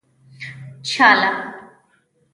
[0.89, 1.29] چا له.